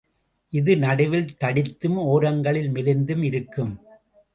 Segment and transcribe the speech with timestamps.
[0.53, 3.73] இது நடுவில் தடித்தும் ஒரங்களில் மெலிந்தும் இருக்கும்.